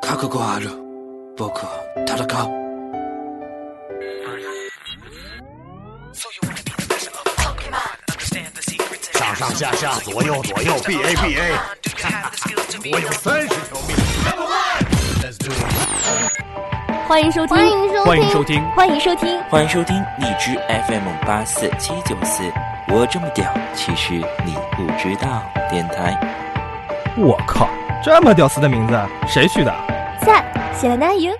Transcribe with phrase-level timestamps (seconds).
[0.00, 0.70] 覚悟はある
[1.36, 2.66] 僕は戦う
[9.34, 11.50] 上上下下左右左右 B A B A，
[12.79, 13.95] 我有三十条命。
[17.05, 20.57] 欢迎收听，欢迎收欢迎收听，欢迎收听，欢迎收听荔枝
[20.87, 22.43] FM 八四七九四，
[22.87, 23.45] 我这么屌，
[23.75, 24.13] 其实
[24.45, 26.17] 你不知道电台。
[27.17, 27.67] 我靠，
[28.01, 29.75] 这么屌丝的名字，谁取的？
[30.25, 30.41] 在
[30.73, 31.33] 喜来南有。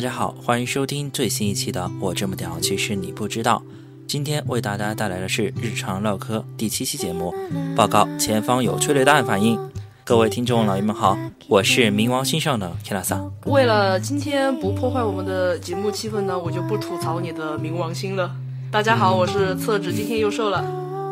[0.00, 3.62] 大家好，欢迎收听最新一期的《我这么屌，其实你不知道》。
[4.08, 7.34] 今天为大家带来的是日常唠嗑第七期节目。
[7.76, 9.60] 报告，前方有催泪弹反应。
[10.02, 18.34] 各位听众老爷们好，我是冥王星上的 Kira 为了今天不破坏我们的节目气氛呢，我就不吐槽你的冥王星了。
[18.70, 20.64] 大家好，我是厕纸，今天又瘦了。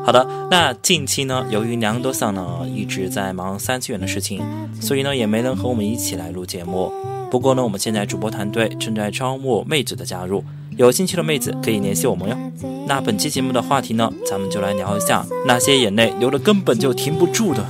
[0.06, 4.42] 好的，那近期呢，由于梁多桑呢一直在忙三次元的事情，
[4.81, 6.91] 所以呢也没能和我们一起来录节目。
[7.31, 10.43] 不过呢，我们现在主播团队正在招募妹子的加入，
[10.77, 12.37] 有兴趣的妹子可以联系我们哟。
[12.87, 17.62] 那本期节目的话题呢，咱们就来聊一下那些眼泪流的根本就停不住的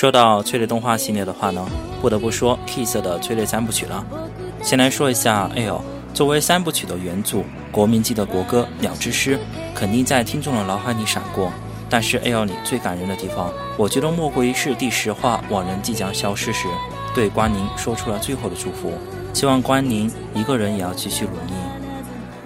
[0.00, 1.62] 说到催泪动画系列的话呢，
[2.00, 4.02] 不得不说 Kiss 的催泪三部曲了。
[4.62, 5.82] 先来说一下 L，
[6.14, 9.36] 作为三部曲的元祖，国民级的国歌《鸟之诗》
[9.74, 11.52] 肯定在听众的脑海里闪过。
[11.90, 16.66] 但是 L 里最感人的地方，我觉得莫过于是第十话往人即将消失时，
[17.14, 18.94] 对关宁说出了最后的祝福，
[19.34, 21.52] 希望关宁一个人也要继续努力。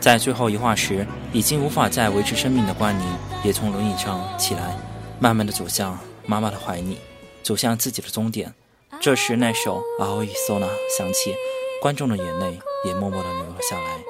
[0.01, 3.07] 在最后一话时，已经无法再维持生命的关宁
[3.45, 4.75] 也从轮椅上起来，
[5.21, 6.99] 慢慢的走向妈妈的怀里。
[7.45, 8.55] 走向自己的终点。
[9.01, 10.67] 这时，那首《Aoi Sona》
[10.97, 11.35] 响起，
[11.83, 14.03] 观众的眼泪也默默地流了下来。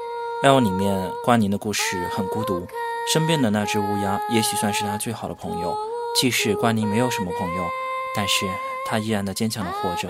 [0.44, 2.66] L 里面关宁的故事很孤独，
[3.12, 5.76] 身边的那只乌鸦也许算是他最好的朋友。
[6.14, 7.64] 即使关宁没有什么朋友，
[8.14, 8.46] 但是
[8.86, 10.08] 他依然的坚强地活着。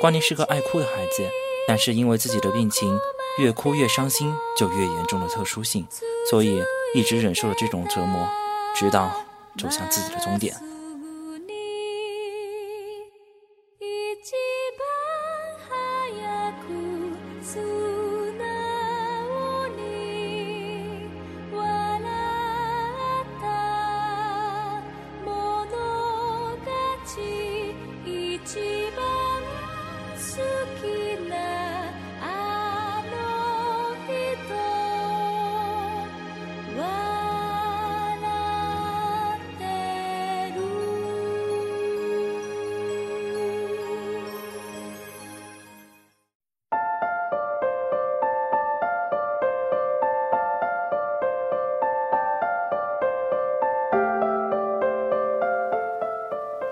[0.00, 1.22] 关宁是个爱哭的孩子，
[1.66, 2.98] 但是因为自己的病情，
[3.38, 5.86] 越哭越伤心，就越严重的特殊性，
[6.28, 6.62] 所以
[6.94, 8.28] 一直忍受了这种折磨，
[8.74, 9.10] 直到
[9.56, 10.54] 走向自己的终点。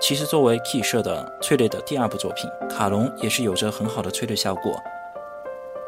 [0.07, 4.79] 其实，作为 Key 社的催泪的第二部作品，《卡隆》也是有着很好的催泪效果。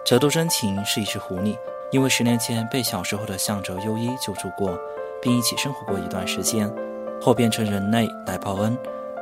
[0.04, 1.56] 折度真情是一只狐狸，
[1.92, 4.76] 因为十年前被小时候的向哲优一救助过，
[5.22, 6.68] 并一起生活过一段时间，
[7.22, 8.76] 后变成人类来报恩。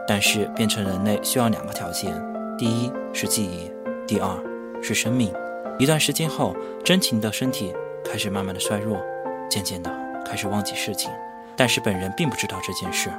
[0.08, 2.14] 但是变成人类需要两个条件：
[2.58, 3.70] 第一是记忆，
[4.08, 4.30] 第二
[4.82, 5.30] 是生命。
[5.78, 6.56] 一段时间后，
[6.86, 8.98] 真情的身体开始慢慢的衰弱，
[9.50, 9.94] 渐渐的
[10.26, 11.12] 开始忘记事情，
[11.58, 13.12] 但是本人并不知道这件事。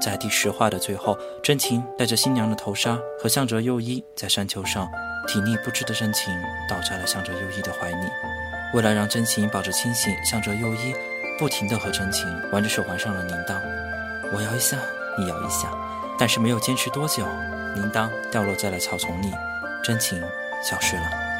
[0.00, 4.88] 在第十话的最后，真情带着新娘的头纱和向哲佑一在山丘上，
[5.26, 6.34] 体力不支的真情
[6.68, 8.06] 倒在了向哲佑一的怀里。
[8.74, 10.94] 为了让真情保持清醒，向哲佑一
[11.38, 13.60] 不停地和真情玩着手环上的铃铛，
[14.32, 14.76] 我摇一下，
[15.18, 15.70] 你摇一下，
[16.18, 17.24] 但是没有坚持多久，
[17.74, 19.32] 铃铛掉落在了草丛里，
[19.82, 20.20] 真情
[20.62, 21.33] 消失了。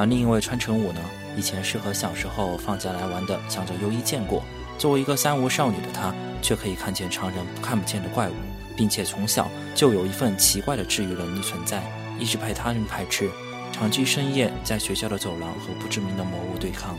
[0.00, 1.00] 而另一位川城武呢，
[1.36, 4.42] 以前是和小时候放假来玩的向着优一见过。
[4.78, 8.32] 作为一个三无少女的她，却可以看见常人看不见的怪物，
[8.74, 11.82] 并且从小就有一份奇怪的治愈能力存在，
[12.18, 13.28] 一直被他人排斥，
[13.72, 16.96] 长居深夜在学校的走廊和不知名的魔物对抗。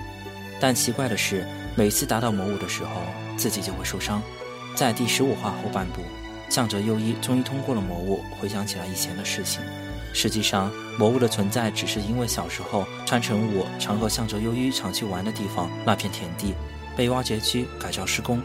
[0.60, 3.02] 但奇怪的是，每次打倒魔物的时候，
[3.36, 4.22] 自己就会受伤。
[4.76, 6.04] 在第十五话后半部，
[6.50, 9.60] 向着优一终于通过了魔物，回想起来以前的事情。
[10.14, 16.54] 实际上，魔物的存在只是因为小时候川城武常和向着优一常去玩的地方那片田地
[16.98, 18.42] 被挖掘机改造施工。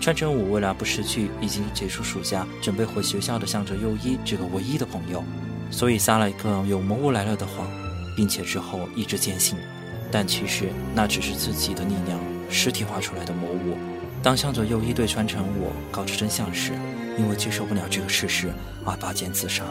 [0.00, 5.24] 川城武为了不失去已经结束暑假准备回学校的向着优一这个唯一的朋友，
[5.72, 7.66] 所以撒了一个有魔物来了的谎，
[8.16, 9.58] 并且之后一直坚信。
[10.10, 12.18] 但其实那只是自己的力量
[12.48, 13.76] 实体化出来的魔物。
[14.22, 16.72] 当向着右一对川城武告知真相时，
[17.18, 18.52] 因为接受不了这个事实
[18.84, 19.64] 而拔剑自杀。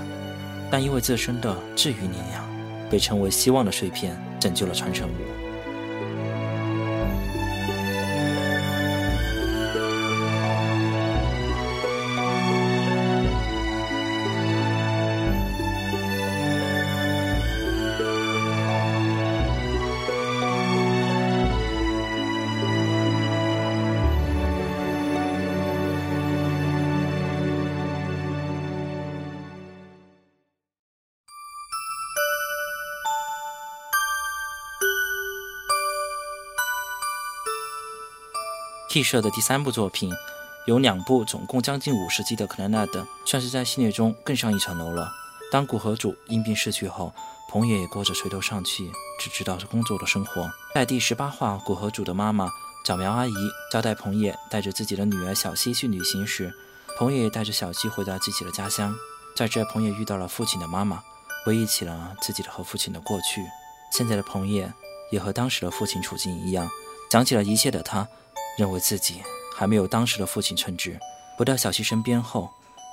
[0.70, 2.44] 但因为自身的治愈力量，
[2.90, 5.47] 被称为希望的碎片，拯救了传承物。
[38.98, 40.12] T 社的第三部作品，
[40.66, 45.08] 有两部总共将近五十集的《克莱纳德》，算是在系列中更上一层楼了。
[45.52, 47.14] 当古河主因病逝去后，
[47.48, 50.50] 彭野也过着垂头丧气、只知道着工作的生活。
[50.74, 52.50] 在第十八话，古河主的妈妈
[52.84, 53.36] 早苗阿姨
[53.72, 56.52] 交代彭野带着自己的女儿小希去旅行时，
[56.98, 58.96] 彭野也带着小希回到自己的家乡。
[59.36, 61.04] 在这，彭野遇到了父亲的妈妈，
[61.46, 63.46] 回忆起了自己的和父亲的过去。
[63.92, 64.74] 现在的彭野
[65.12, 66.68] 也和当时的父亲处境一样，
[67.12, 68.08] 想起了一切的他。
[68.58, 69.22] 认为自己
[69.56, 71.00] 还没有当时的父亲称职。
[71.38, 72.50] 回到小西身边后，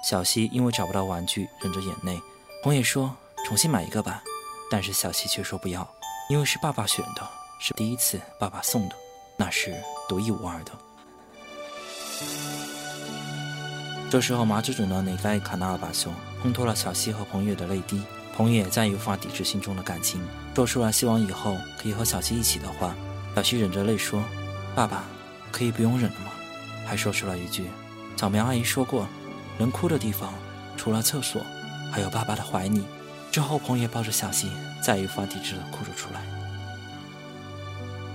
[0.09, 2.21] 小西因为找不到玩具，忍着眼泪。
[2.63, 3.17] 红野说
[3.47, 4.23] ：“重新买一个吧。”
[4.71, 5.89] 但是小西却说不要，
[6.29, 7.29] 因为是爸爸选的，
[7.59, 8.97] 是第一次爸爸送的，
[9.37, 9.75] 那是
[10.09, 10.73] 独一无二的。
[14.11, 16.11] 这时候，麻之主呢，内该卡纳尔巴修
[16.45, 18.03] 烘托了小西和彭野的泪滴。
[18.37, 20.21] 彭野再也无法抵制心中的感情，
[20.55, 22.95] 说出了希望以后可以和小西一起的话。
[23.37, 24.23] 小西忍着泪说
[24.75, 25.05] ：“爸爸。”
[25.55, 26.33] 可以不用忍了吗？
[26.85, 27.67] 还说出了一句
[28.19, 29.07] ：“早苗阿姨说过，
[29.57, 30.35] 能哭的地方
[30.77, 31.47] 除了厕所，
[31.93, 32.83] 还有爸爸的怀里。”
[33.31, 34.51] 之后，彭也抱着小希，
[34.83, 36.21] 再也无法抵制的哭了出来。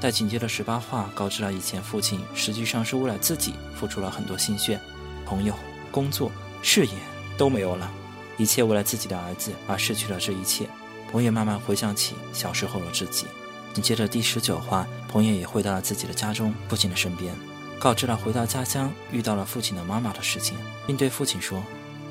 [0.01, 4.77] 在紧接着十八话，告知了以前父亲实际上是为了自己付出了很多心血，
[5.25, 5.53] 朋友、
[5.91, 6.29] 工作、
[6.61, 6.91] 事业
[7.37, 7.89] 都没有了，
[8.37, 10.67] 一切为了自己的儿子而失去了这一切。
[11.09, 13.27] 彭也慢慢回想起小时候的自己。
[13.73, 17.33] 紧接着第十九话，彭野也回到了自己的家中，父亲的身边，
[17.79, 20.57] 告知了回到家乡遇到了父亲的妈妈的事情，
[20.87, 21.63] 并对父亲说：“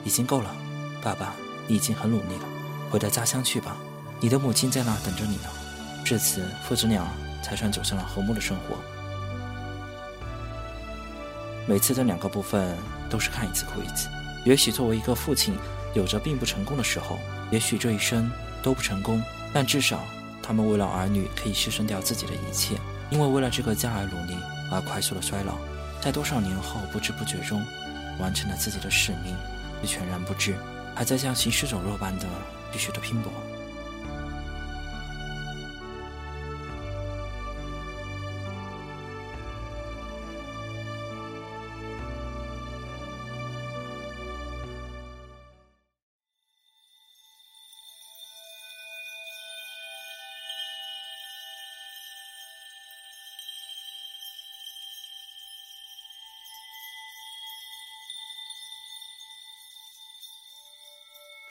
[0.05, 0.55] 已经够了，
[1.03, 1.35] 爸爸，
[1.67, 2.45] 你已经很努力了，
[2.91, 3.77] 回到家乡去吧，
[4.21, 5.49] 你的母亲在那等着你呢。”
[6.05, 7.07] 至此，父子俩
[7.43, 8.77] 才算走上了和睦的生活。
[11.67, 12.75] 每次这两个部分
[13.11, 14.09] 都是看一次哭一次。
[14.45, 15.55] 也许作为一个父亲，
[15.93, 17.19] 有着并不成功的时候，
[17.51, 18.31] 也许这一生
[18.63, 19.23] 都不成功，
[19.53, 20.01] 但至少。
[20.49, 22.79] 他们为了儿女可以牺牲掉自己的一切，
[23.11, 24.35] 因为为了这个家而努力，
[24.73, 25.59] 而快速的衰老，
[26.01, 27.63] 在多少年后不知不觉中，
[28.19, 29.37] 完成了自己的使命，
[29.83, 30.57] 却全然不知，
[30.95, 32.25] 还在像行尸走肉般的
[32.73, 33.31] 继续的拼搏。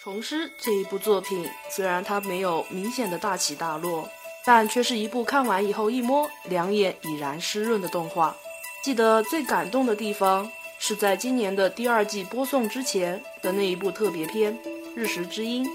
[0.08, 4.08] 虫师这一部作品，虽然它没有明显的大起大落，
[4.46, 8.34] 但却是一部看完以后一摸两眼已然湿润的动画。
[8.82, 10.50] 记得最感动的地方
[10.80, 14.54] 是在今年的第二季播送之前的那一部特别篇
[14.96, 15.66] 《日食之音》。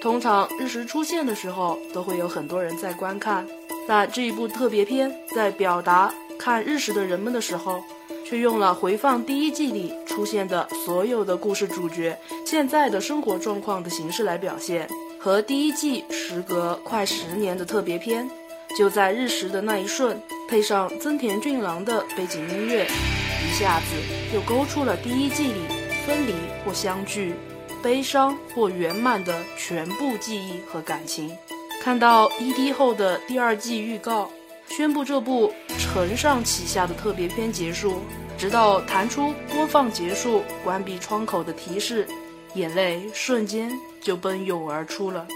[0.00, 3.46] 通常日食出现的时候，都会有很多人在观看，
[3.86, 7.84] 但这一部特别篇在表达看日食的人们的时候。
[8.24, 12.16] 却用了回放第一季里出现的所有的故事主角
[12.52, 14.86] 现在的生活状况的形式来表现，
[15.18, 18.28] 和第一季时隔快十年的特别篇，
[18.76, 23.86] 就在日食的那一瞬，配上增田俊郎的背景音乐，一下子
[24.34, 25.60] 又勾出了第一季里
[26.04, 27.34] 分离或相聚、
[27.82, 31.34] 悲伤或圆满的全部记忆和感情。
[31.80, 34.30] 看到 ED 后的第二季预告，
[34.68, 38.02] 宣布这部承上启下的特别篇结束，
[38.36, 42.06] 直到弹出播放结束、关闭窗口的提示，
[42.54, 45.26] 眼泪瞬间就奔涌而出了。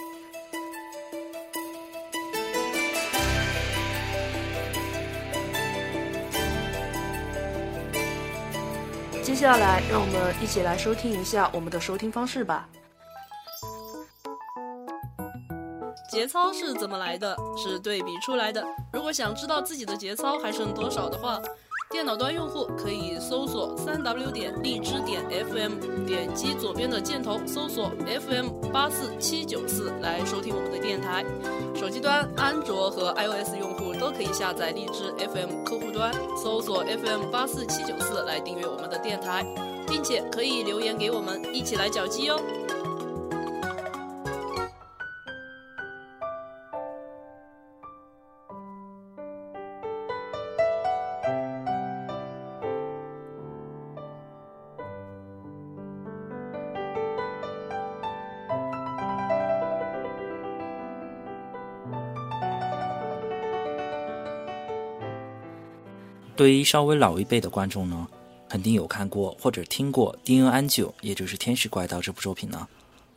[9.23, 12.69] 接下来，让我们一起来收听一下我们的收听方式吧。
[16.11, 17.37] 节操是怎么来的？
[17.57, 18.65] 是对比出来的。
[18.93, 21.43] 如果想知道自己的节操还剩多少的话，
[21.97, 31.25] 电脑端用户可以搜索三 w 点荔枝点 fm，点击左边的箭头搜索 fm 八四七九四来收听我们的电台。
[31.75, 39.43] 手机端安卓和 iOS 用户都可以下载荔枝 FM 客户端，搜索 FM 八四七九四来订阅我们的电台，
[39.89, 42.39] 并且可以留言给我们，一起来搅基哦。
[66.37, 68.07] 对于稍微老一辈的观众呢，
[68.47, 72.69] 肯定有看过或者听过《丁恩安九》，也就是《天使怪盗》这部作品呢。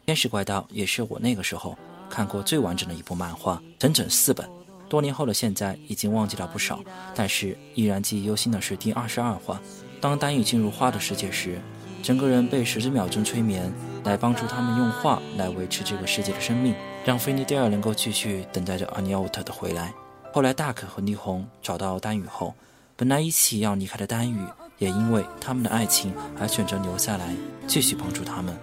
[0.05, 1.77] 《天使怪盗》也是我那个时候
[2.09, 4.49] 看过最完整的一部漫画，整整四本。
[4.87, 6.79] 多年后的现在已经忘记了不少，
[7.13, 9.61] 但是依然记忆犹新的是第二十二话。
[9.99, 11.59] 当丹羽进入花的世界时，
[12.01, 13.69] 整个人被十几秒钟催眠，
[14.05, 16.73] 来帮助他们用画来维持这个世界的生命，
[17.03, 19.93] 让菲尼迪尔能够继续等待着阿尼奥特的回来。
[20.33, 22.55] 后来大可和霓虹找到丹羽后。
[22.99, 24.45] 本来一起要离开的丹羽，
[24.77, 27.33] 也因为他们的爱情而选择留下来，
[27.65, 28.53] 继续帮助他们。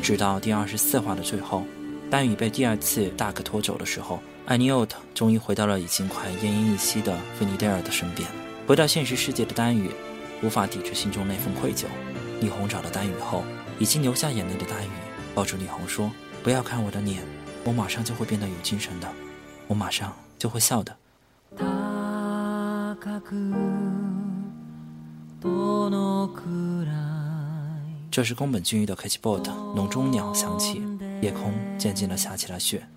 [0.00, 1.64] 直到第二十四话的最后，
[2.10, 8.26] 丹羽被第二次大可拖走的时候，艾尼奥特终于回到了已经快奄奄一息的菲尼戴尔的身边。
[8.66, 9.90] 回到现实世界的丹羽，
[10.42, 11.84] 无法抵制心中那份愧疚。
[12.40, 13.44] 霓虹找到丹羽后，
[13.78, 14.90] 已经流下眼泪的丹羽
[15.34, 16.10] 抱住霓虹说
[16.42, 17.22] ：“不要看我的脸。”
[17.68, 19.06] 我马上就会变得有精神的，
[19.66, 20.96] 我马上就会笑的。
[28.10, 29.42] 这是宫本俊一的《Catchboat》，
[29.74, 30.82] 笼中鸟响起，
[31.20, 32.88] 夜空渐渐的下起了雪。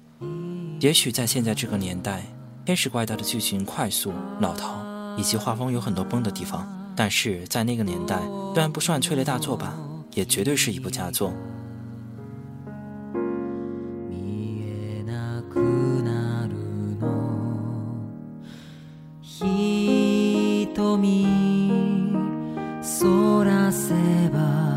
[0.79, 2.21] 也许在现在这个年代，
[2.65, 4.81] 《天使怪盗》的剧情快速老套，
[5.17, 8.21] 以及画风有很多崩的地方，但是在那个年代，
[8.53, 9.77] 虽然不算催泪大作吧，
[10.13, 11.33] 也绝对是一部佳作。
[21.01, 21.25] み
[22.83, 23.93] そらせ
[24.29, 24.70] ば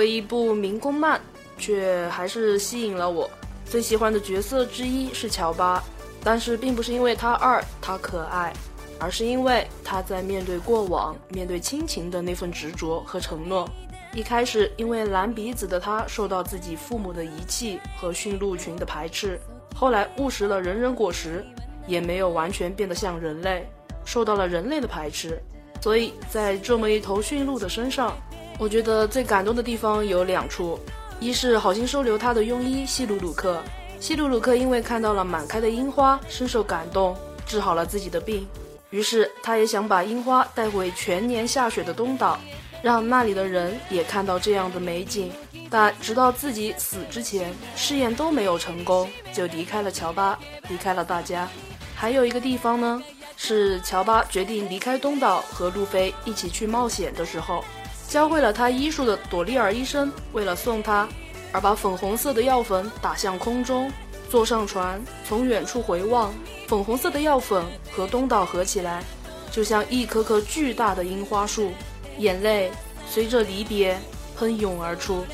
[0.00, 1.20] 为一部民工漫，
[1.58, 3.28] 却还是吸引了我。
[3.66, 5.84] 最喜欢的角色之一是乔巴，
[6.24, 8.50] 但是并不是因为他二他可爱，
[8.98, 13.68] 而是因为他在面对过往、面对亲情的那份执着和承诺。
[14.14, 19.38] 一开始，因为蓝鼻子的他受到自己父母的遗弃和驯鹿群的排斥，
[19.76, 21.44] 后来误食了人人果实，
[21.86, 23.68] 也没有完全变得像人类，
[24.06, 25.38] 受到了人类的排斥。
[25.78, 28.16] 所以在这么一头驯鹿的身上。
[28.60, 30.78] 我觉得最感动的地方有两处，
[31.18, 33.58] 一是好心收留他的庸医西鲁鲁克，
[33.98, 38.46] 西鲁鲁克因为看到了满开的樱花，深受感动，治好了自己的病，
[38.90, 42.38] 于是他也想把樱花带回全年下雪的东岛，
[42.82, 45.32] 让那里的人也看到这样的美景。
[45.70, 50.38] 但直到自己死之前，试验都没有成功，就离开了乔巴，
[50.68, 51.48] 离开了大家。
[51.94, 53.02] 还有一个地方呢，
[53.38, 57.64] 是乔巴决定离开东岛和路飞一起去冒险的时候。
[58.10, 61.08] 教会了他医术的朵莉尔医生，为了送他
[61.52, 63.88] 而把粉红色的药粉打向空中，
[64.28, 66.34] 坐上船，从远处回望，
[66.66, 69.04] 粉红色的药粉和东岛合起来，
[69.52, 71.70] 就像一棵棵巨大的樱花树，
[72.18, 72.72] 眼泪
[73.08, 73.96] 随着离别
[74.36, 75.24] 喷涌而出。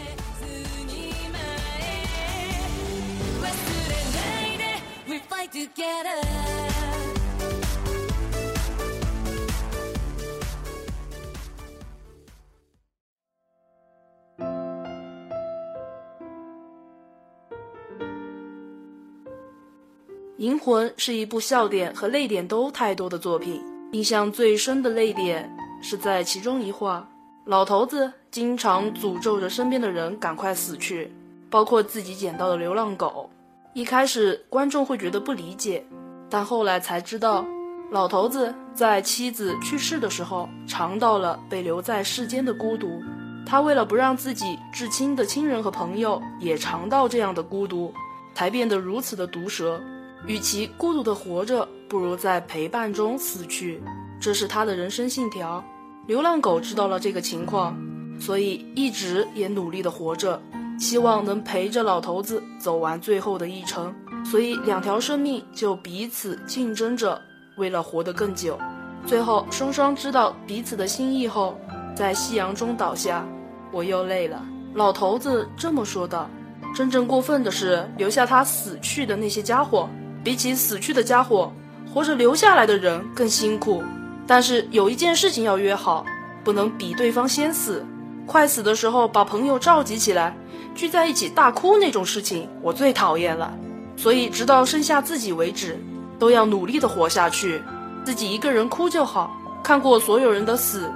[20.38, 23.64] 银魂》是一部笑点和泪点都太多的作品。
[23.92, 25.50] 印象最深的泪点
[25.80, 27.08] 是在其中一话，
[27.46, 31.10] 老头子经常诅咒着身边的人赶快死去，
[31.48, 33.30] 包括自己捡到的流浪狗。
[33.72, 35.86] 一开始观众会觉得不理解，
[36.28, 37.46] 但后来才知道，
[37.90, 43.02] 老头子在妻子去世的时候尝到了被留在世间的孤独。
[43.46, 47.94] 他为了不让自己至亲的亲人和朋友也尝到这样的孤独，
[48.34, 49.80] 才变得如此的毒舌。
[50.26, 53.82] 与其孤独的活着，不如在陪伴中死去，
[54.20, 55.64] 这是他的人生信条。
[56.06, 57.76] 流浪狗知道了这个情况，
[58.18, 60.40] 所以一直也努力的活着。
[60.78, 67.18] 希望能陪着老头子走完最后的一程，所以两条生命就彼此竞争着，
[67.56, 68.58] 为了活得更久。
[69.06, 71.58] 最后双双知道彼此的心意后，
[71.94, 73.26] 在夕阳中倒下。
[73.72, 76.28] 我又累了，老头子这么说道。
[76.74, 79.88] 真正过分的是，留下他死去的那些家伙，
[80.26, 81.52] 比起死去的家伙，
[81.94, 83.80] 活着留下来的人更辛苦。
[84.26, 86.04] 但是有一件事情要约好，
[86.42, 87.86] 不能比对方先死。
[88.26, 90.36] 快死的时候把朋友召集起来。
[90.74, 93.56] 聚在一起大哭那种事情，我最讨厌了。
[93.96, 95.80] 所以直到剩下自己为止，
[96.18, 97.62] 都要努力的活下去。
[98.04, 99.30] 自己一个人哭就好，
[99.62, 100.90] 看过所有人的死，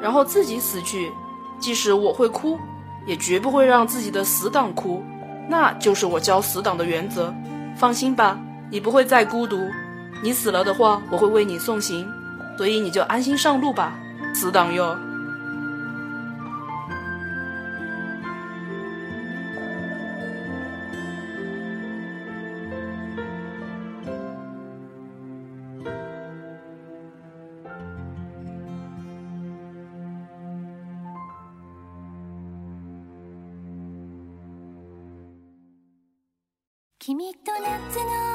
[0.00, 1.10] 然后自己死去。
[1.58, 2.56] 即使我会哭，
[3.04, 5.02] 也绝不会让自己的死党哭。
[5.48, 7.34] 那就是我教死党的原则。
[7.76, 8.38] 放心吧，
[8.69, 9.69] 你不会再孤独。
[10.23, 12.07] 你死了的话，我会为你送行，
[12.57, 13.93] 所以你就安心上路吧，
[14.33, 14.97] 死党哟。
[37.03, 38.34] 君と夏の終わ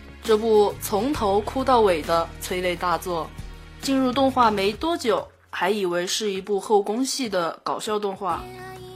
[0.23, 3.29] 这部从头哭到尾的催泪大作，
[3.81, 8.41] 进入动画没多久，还以为是一部后宫戏的搞笑动画，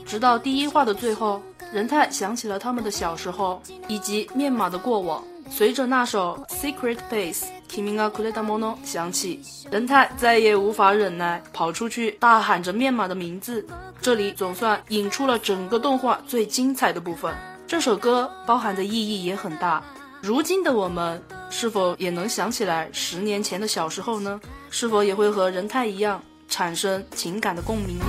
[0.06, 5.22] 直到第一话的最后，仁太想起了他们的小时候以及面马的过往。
[5.48, 13.64] 随着那首《Secret Base》Kimi ga kureta mono 响起，仁太再也无法忍耐，跑出去大喊着面马的名字。
[14.00, 17.32] 这里总算引出了整个动画最精彩的部分。
[17.66, 19.82] 这首歌包含的意义也很大。
[20.26, 24.40] 如今的我们是否也能想起来十年前的小时候呢？
[24.70, 28.06] 是否也会和仁太一样产生情感的共鸣呢？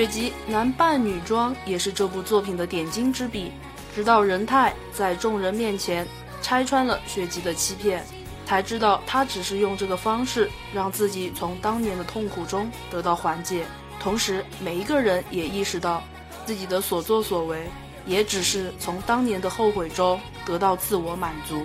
[0.00, 3.52] 雪姬男扮女装也是这部作品的点睛之笔。
[3.94, 6.08] 直到仁太在众人面前
[6.40, 8.02] 拆穿了雪姬的欺骗，
[8.46, 13.66] 才知道他只是用这个方式让自己从当年的痛苦中得到缓解。
[14.00, 16.02] 同时，每一个人也意识到
[16.46, 17.68] 自己的所作所为
[18.06, 21.62] 也只是从当年的后悔中得到自我满足。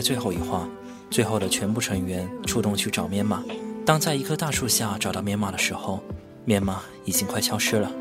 [0.00, 0.66] 在最后一话，
[1.10, 3.44] 最后的全部成员出动去找面马。
[3.84, 6.00] 当在一棵大树下找到面马的时候，
[6.46, 7.92] 面马已经快消失了。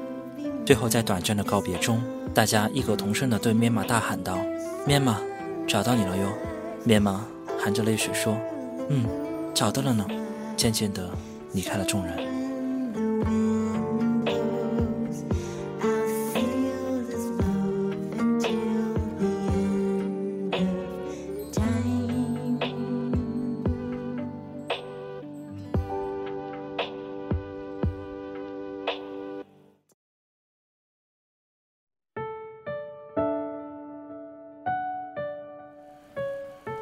[0.66, 2.02] 最后在短暂的告别中，
[2.34, 4.38] 大家异口同声地对面马大喊道
[4.88, 5.20] ：“面马，
[5.68, 6.30] 找到你了哟！”
[6.88, 7.26] 面马
[7.62, 8.38] 含着泪水说
[8.88, 9.04] ：“嗯，
[9.54, 10.08] 找到了呢。”
[10.56, 11.10] 渐渐地
[11.52, 12.39] 离开了众人。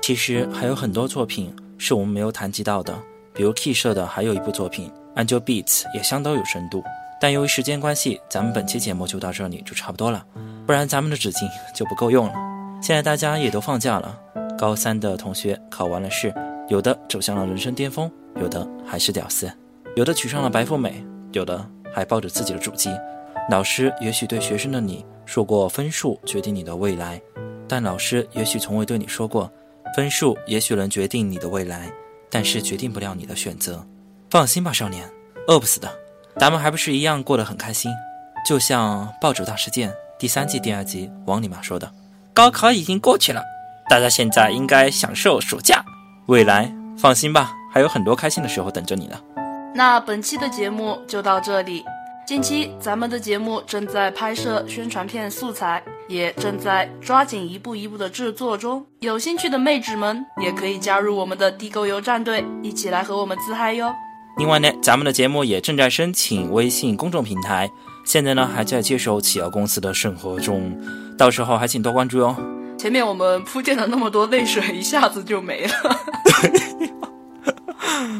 [0.07, 2.97] 其实还有很多作品是我们没有谈及到的，
[3.33, 4.89] 比如 Key 社的还有一部作品
[5.21, 6.81] 《Angel Beats》也相当有深度。
[7.19, 10.25] 但由于时间关系，咱们本期节目就到这里就差不多了，
[10.65, 12.33] 不然咱们的纸巾就不够用了。
[12.81, 14.17] 现在大家也都放假了，
[14.57, 16.33] 高三的同学考完了试，
[16.69, 19.51] 有的走向了人生巅峰，有的还是屌丝，
[19.97, 22.89] 有的娶上了白富美，有的还抱着自己的主机。
[23.49, 27.21] 老师也许对学生的你说过，分数决定你的未来，
[27.67, 29.51] 但老师也许从未对你说过，
[29.95, 31.91] 分数也许能决定你的未来，
[32.29, 33.85] 但是决定不了你的选择。
[34.29, 35.09] 放心吧，少年，
[35.47, 35.89] 饿不死的。
[36.37, 37.91] 咱们还不是一样过得很开心，
[38.47, 41.91] 就像《爆竹大事件》第三季第二集王你妈说的
[42.33, 43.41] ：“高考已经过去了，
[43.89, 45.83] 大家现在应该享受暑假。
[46.27, 49.19] 未来放心吧，还有很多开心的时候等着你呢。”
[49.73, 51.83] 那本期的节目就到这里。
[52.25, 58.85] 近期咱们的节目正在拍摄宣传片素材，也正在抓紧一步一步的制作中。
[58.99, 63.93] 有兴趣的妹纸们也可以加入我们的地沟油战队，一起来和我们自嗨哟。
[64.37, 67.69] 另外呢，咱们的节目也正在申请微信公众平台，
[68.05, 70.77] 现在呢还在接受企鹅公司的审核中，
[71.17, 72.35] 到时候还请多关注哟。
[72.77, 75.73] 前面我们铺垫了那么多泪水，一下子就没了。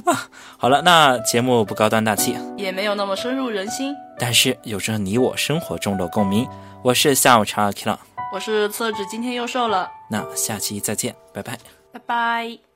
[0.58, 6.48] 好了，那节目不高端大气，也没有那么深入人心，但是有着你我生活中的共鸣。
[6.84, 7.98] 我是下午茶 Killer，
[8.32, 9.92] 我是厕纸，今天又瘦了。
[10.10, 11.58] 那下期再见，拜拜，
[11.92, 12.67] 拜拜。